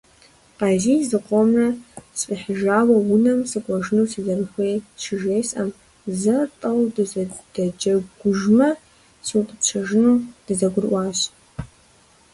[0.57, 1.67] Къазий зыкъомрэ
[2.17, 5.69] сфӀихьыжауэ, унэм сыкӀуэжыну сызэрыхуейр щыжесӀэм,
[6.19, 8.69] зэ–тӀэу дызэдэджэгужмэ,
[9.25, 11.19] сиутӏыпщыжыну дызэгурыӏуащ.